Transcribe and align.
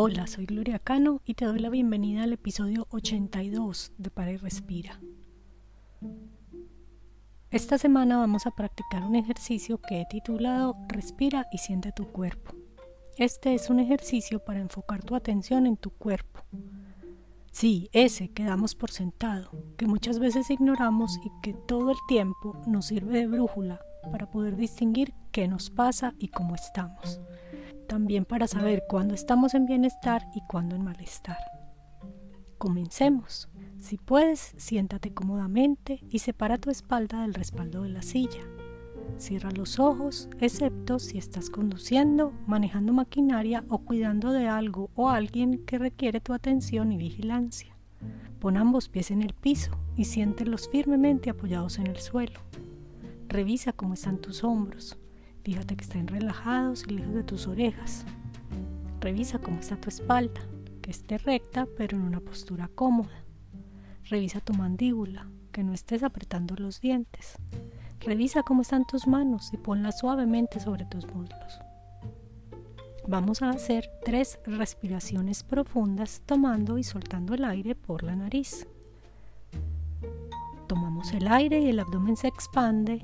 Hola, 0.00 0.28
soy 0.28 0.46
Gloria 0.46 0.78
Cano 0.78 1.22
y 1.24 1.34
te 1.34 1.44
doy 1.44 1.58
la 1.58 1.70
bienvenida 1.70 2.22
al 2.22 2.32
episodio 2.32 2.86
82 2.90 3.94
de 3.98 4.10
Para 4.10 4.30
y 4.30 4.36
Respira. 4.36 5.00
Esta 7.50 7.78
semana 7.78 8.18
vamos 8.18 8.46
a 8.46 8.52
practicar 8.52 9.02
un 9.02 9.16
ejercicio 9.16 9.80
que 9.80 10.00
he 10.00 10.06
titulado 10.06 10.76
Respira 10.86 11.48
y 11.50 11.58
siente 11.58 11.90
tu 11.90 12.06
cuerpo. 12.12 12.54
Este 13.16 13.54
es 13.54 13.70
un 13.70 13.80
ejercicio 13.80 14.38
para 14.38 14.60
enfocar 14.60 15.02
tu 15.02 15.16
atención 15.16 15.66
en 15.66 15.76
tu 15.76 15.90
cuerpo. 15.90 16.44
Sí, 17.50 17.90
ese 17.92 18.28
que 18.28 18.44
damos 18.44 18.76
por 18.76 18.92
sentado, 18.92 19.50
que 19.76 19.88
muchas 19.88 20.20
veces 20.20 20.48
ignoramos 20.48 21.18
y 21.24 21.32
que 21.42 21.54
todo 21.54 21.90
el 21.90 21.98
tiempo 22.06 22.56
nos 22.68 22.86
sirve 22.86 23.18
de 23.18 23.26
brújula 23.26 23.80
para 24.12 24.30
poder 24.30 24.54
distinguir 24.54 25.12
qué 25.32 25.48
nos 25.48 25.70
pasa 25.70 26.14
y 26.20 26.28
cómo 26.28 26.54
estamos 26.54 27.20
también 27.88 28.24
para 28.24 28.46
saber 28.46 28.84
cuándo 28.88 29.14
estamos 29.14 29.54
en 29.54 29.66
bienestar 29.66 30.22
y 30.34 30.42
cuándo 30.42 30.76
en 30.76 30.84
malestar. 30.84 31.38
Comencemos. 32.58 33.48
Si 33.80 33.96
puedes, 33.96 34.54
siéntate 34.56 35.12
cómodamente 35.12 36.00
y 36.10 36.18
separa 36.18 36.58
tu 36.58 36.70
espalda 36.70 37.22
del 37.22 37.34
respaldo 37.34 37.82
de 37.82 37.88
la 37.88 38.02
silla. 38.02 38.42
Cierra 39.16 39.50
los 39.50 39.78
ojos, 39.78 40.28
excepto 40.40 40.98
si 40.98 41.18
estás 41.18 41.50
conduciendo, 41.50 42.32
manejando 42.46 42.92
maquinaria 42.92 43.64
o 43.68 43.78
cuidando 43.78 44.32
de 44.32 44.46
algo 44.46 44.90
o 44.94 45.08
alguien 45.08 45.64
que 45.64 45.78
requiere 45.78 46.20
tu 46.20 46.34
atención 46.34 46.92
y 46.92 46.98
vigilancia. 46.98 47.74
Pon 48.38 48.56
ambos 48.56 48.88
pies 48.88 49.10
en 49.10 49.22
el 49.22 49.32
piso 49.32 49.72
y 49.96 50.04
siéntelos 50.04 50.68
firmemente 50.68 51.30
apoyados 51.30 51.78
en 51.78 51.86
el 51.86 51.96
suelo. 51.96 52.40
Revisa 53.28 53.72
cómo 53.72 53.94
están 53.94 54.18
tus 54.18 54.44
hombros. 54.44 54.97
Fíjate 55.48 55.78
que 55.78 55.84
estén 55.84 56.06
relajados 56.06 56.84
y 56.86 56.90
lejos 56.90 57.14
de 57.14 57.22
tus 57.22 57.46
orejas. 57.46 58.04
Revisa 59.00 59.38
cómo 59.38 59.60
está 59.60 59.76
tu 59.76 59.88
espalda, 59.88 60.42
que 60.82 60.90
esté 60.90 61.16
recta 61.16 61.66
pero 61.74 61.96
en 61.96 62.02
una 62.02 62.20
postura 62.20 62.68
cómoda. 62.74 63.24
Revisa 64.10 64.40
tu 64.40 64.52
mandíbula, 64.52 65.26
que 65.50 65.64
no 65.64 65.72
estés 65.72 66.02
apretando 66.02 66.54
los 66.58 66.82
dientes. 66.82 67.38
Revisa 68.00 68.42
cómo 68.42 68.60
están 68.60 68.84
tus 68.84 69.06
manos 69.06 69.50
y 69.54 69.56
ponlas 69.56 70.00
suavemente 70.00 70.60
sobre 70.60 70.84
tus 70.84 71.06
muslos. 71.06 71.58
Vamos 73.06 73.40
a 73.40 73.48
hacer 73.48 73.88
tres 74.04 74.38
respiraciones 74.44 75.44
profundas 75.44 76.20
tomando 76.26 76.76
y 76.76 76.84
soltando 76.84 77.32
el 77.32 77.46
aire 77.46 77.74
por 77.74 78.02
la 78.02 78.14
nariz. 78.14 78.68
Tomamos 80.66 81.14
el 81.14 81.26
aire 81.26 81.58
y 81.60 81.70
el 81.70 81.80
abdomen 81.80 82.18
se 82.18 82.28
expande 82.28 83.00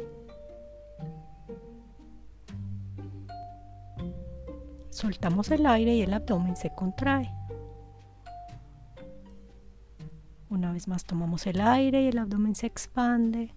Soltamos 4.94 5.50
el 5.50 5.66
aire 5.66 5.96
y 5.96 6.02
el 6.02 6.14
abdomen 6.14 6.54
se 6.54 6.70
contrae. 6.72 7.28
Una 10.48 10.72
vez 10.72 10.86
más 10.86 11.04
tomamos 11.04 11.48
el 11.48 11.60
aire 11.60 12.04
y 12.04 12.06
el 12.06 12.16
abdomen 12.16 12.54
se 12.54 12.68
expande. 12.68 13.52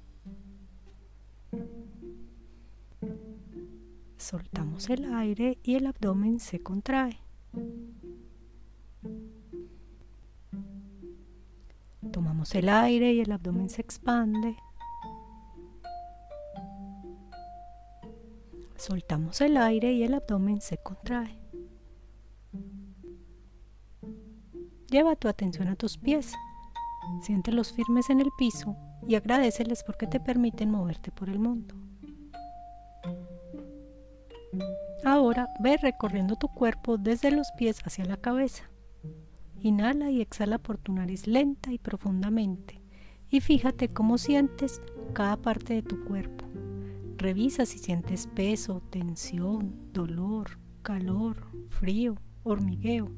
Soltamos 4.17 4.89
el 4.89 5.13
aire 5.13 5.59
y 5.61 5.75
el 5.75 5.85
abdomen 5.85 6.39
se 6.39 6.59
contrae. 6.59 7.19
Tomamos 12.11 12.55
el 12.55 12.67
aire 12.67 13.13
y 13.13 13.19
el 13.19 13.31
abdomen 13.31 13.69
se 13.69 13.81
expande. 13.81 14.57
Soltamos 18.77 19.41
el 19.41 19.57
aire 19.57 19.93
y 19.93 20.03
el 20.03 20.13
abdomen 20.13 20.61
se 20.61 20.77
contrae. 20.77 21.37
Lleva 24.89 25.15
tu 25.15 25.27
atención 25.27 25.67
a 25.67 25.75
tus 25.75 25.97
pies. 25.97 26.33
Siéntelos 27.21 27.73
firmes 27.73 28.09
en 28.09 28.21
el 28.21 28.29
piso 28.37 28.75
y 29.07 29.15
agradeceles 29.15 29.83
porque 29.83 30.07
te 30.07 30.19
permiten 30.19 30.71
moverte 30.71 31.11
por 31.11 31.29
el 31.29 31.39
mundo. 31.39 31.75
Ahora 35.03 35.47
ve 35.59 35.77
recorriendo 35.77 36.35
tu 36.35 36.47
cuerpo 36.47 36.97
desde 36.97 37.31
los 37.31 37.51
pies 37.57 37.79
hacia 37.83 38.05
la 38.05 38.17
cabeza. 38.17 38.69
Inhala 39.61 40.11
y 40.11 40.21
exhala 40.21 40.57
por 40.59 40.77
tu 40.77 40.93
nariz 40.93 41.27
lenta 41.27 41.71
y 41.71 41.79
profundamente 41.79 42.81
y 43.29 43.41
fíjate 43.41 43.89
cómo 43.89 44.17
sientes 44.17 44.81
cada 45.13 45.37
parte 45.37 45.73
de 45.73 45.83
tu 45.83 46.03
cuerpo. 46.05 46.46
Revisa 47.17 47.65
si 47.65 47.79
sientes 47.79 48.27
peso, 48.27 48.79
tensión, 48.91 49.73
dolor, 49.91 50.59
calor, 50.83 51.47
frío, 51.69 52.15
hormigueo. 52.43 53.09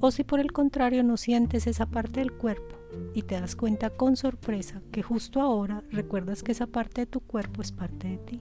O 0.00 0.10
si 0.10 0.24
por 0.24 0.40
el 0.40 0.50
contrario 0.50 1.04
no 1.04 1.16
sientes 1.16 1.68
esa 1.68 1.86
parte 1.86 2.18
del 2.18 2.32
cuerpo 2.32 2.74
y 3.14 3.22
te 3.22 3.40
das 3.40 3.54
cuenta 3.54 3.90
con 3.90 4.16
sorpresa 4.16 4.82
que 4.90 5.04
justo 5.04 5.40
ahora 5.40 5.84
recuerdas 5.92 6.42
que 6.42 6.50
esa 6.50 6.66
parte 6.66 7.02
de 7.02 7.06
tu 7.06 7.20
cuerpo 7.20 7.62
es 7.62 7.70
parte 7.70 8.08
de 8.08 8.18
ti. 8.18 8.40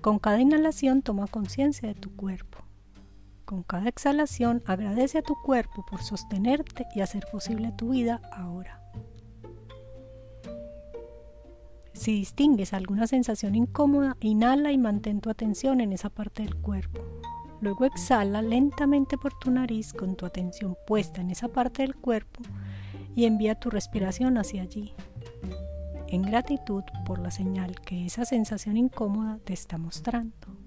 Con 0.00 0.18
cada 0.18 0.40
inhalación 0.40 1.02
toma 1.02 1.26
conciencia 1.26 1.88
de 1.88 1.94
tu 1.94 2.10
cuerpo. 2.16 2.67
Con 3.48 3.62
cada 3.62 3.88
exhalación 3.88 4.62
agradece 4.66 5.16
a 5.16 5.22
tu 5.22 5.34
cuerpo 5.34 5.82
por 5.88 6.02
sostenerte 6.02 6.86
y 6.94 7.00
hacer 7.00 7.24
posible 7.32 7.72
tu 7.72 7.92
vida 7.92 8.20
ahora. 8.30 8.82
Si 11.94 12.12
distingues 12.12 12.74
alguna 12.74 13.06
sensación 13.06 13.54
incómoda, 13.54 14.18
inhala 14.20 14.70
y 14.70 14.76
mantén 14.76 15.22
tu 15.22 15.30
atención 15.30 15.80
en 15.80 15.94
esa 15.94 16.10
parte 16.10 16.42
del 16.42 16.56
cuerpo. 16.56 17.00
Luego 17.62 17.86
exhala 17.86 18.42
lentamente 18.42 19.16
por 19.16 19.32
tu 19.38 19.50
nariz 19.50 19.94
con 19.94 20.14
tu 20.14 20.26
atención 20.26 20.76
puesta 20.86 21.22
en 21.22 21.30
esa 21.30 21.48
parte 21.48 21.80
del 21.80 21.96
cuerpo 21.96 22.42
y 23.16 23.24
envía 23.24 23.54
tu 23.54 23.70
respiración 23.70 24.36
hacia 24.36 24.60
allí, 24.60 24.92
en 26.08 26.20
gratitud 26.20 26.82
por 27.06 27.18
la 27.18 27.30
señal 27.30 27.80
que 27.80 28.04
esa 28.04 28.26
sensación 28.26 28.76
incómoda 28.76 29.38
te 29.42 29.54
está 29.54 29.78
mostrando. 29.78 30.57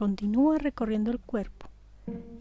Continúa 0.00 0.56
recorriendo 0.56 1.10
el 1.10 1.20
cuerpo 1.20 1.66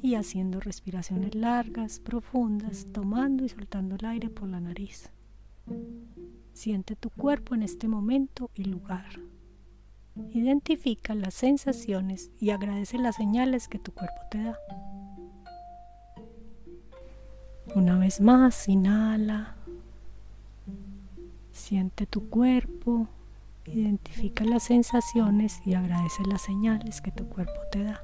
y 0.01 0.15
haciendo 0.15 0.61
respiraciones 0.61 1.35
largas, 1.35 1.99
profundas, 1.99 2.87
tomando 2.93 3.43
y 3.43 3.49
soltando 3.49 3.97
el 3.97 4.05
aire 4.05 4.29
por 4.29 4.47
la 4.47 4.61
nariz. 4.61 5.09
Siente 6.53 6.95
tu 6.95 7.09
cuerpo 7.09 7.55
en 7.55 7.63
este 7.63 7.89
momento 7.89 8.49
y 8.55 8.63
lugar. 8.63 9.19
Identifica 10.31 11.13
las 11.15 11.33
sensaciones 11.33 12.31
y 12.39 12.51
agradece 12.51 12.97
las 12.97 13.17
señales 13.17 13.67
que 13.67 13.77
tu 13.77 13.91
cuerpo 13.91 14.21
te 14.31 14.41
da. 14.41 14.57
Una 17.75 17.99
vez 17.99 18.21
más, 18.21 18.69
inhala. 18.69 19.57
Siente 21.51 22.05
tu 22.05 22.29
cuerpo. 22.29 23.09
Identifica 23.65 24.43
las 24.45 24.63
sensaciones 24.63 25.61
y 25.65 25.75
agradece 25.75 26.23
las 26.25 26.41
señales 26.41 27.01
que 27.01 27.11
tu 27.11 27.27
cuerpo 27.27 27.59
te 27.71 27.83
da. 27.83 28.01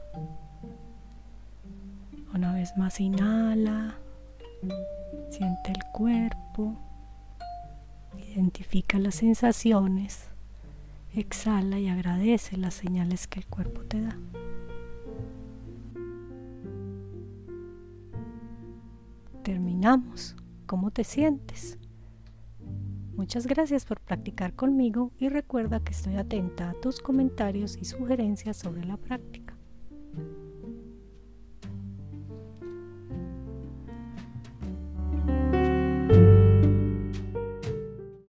Una 2.34 2.54
vez 2.54 2.76
más 2.78 3.00
inhala, 3.00 3.96
siente 5.30 5.72
el 5.72 5.84
cuerpo, 5.92 6.76
identifica 8.34 9.00
las 9.00 9.16
sensaciones, 9.16 10.28
exhala 11.14 11.80
y 11.80 11.88
agradece 11.88 12.58
las 12.58 12.74
señales 12.74 13.28
que 13.28 13.40
el 13.40 13.46
cuerpo 13.48 13.82
te 13.84 14.02
da. 14.02 14.18
Terminamos. 19.44 20.36
¿Cómo 20.66 20.90
te 20.90 21.04
sientes? 21.04 21.78
Muchas 23.16 23.48
gracias 23.48 23.86
por 23.86 24.02
practicar 24.02 24.54
conmigo 24.56 25.14
y 25.18 25.30
recuerda 25.30 25.80
que 25.80 25.94
estoy 25.94 26.18
atenta 26.18 26.72
a 26.72 26.74
tus 26.82 27.00
comentarios 27.00 27.78
y 27.78 27.86
sugerencias 27.86 28.58
sobre 28.58 28.84
la 28.84 28.98
práctica. 28.98 29.45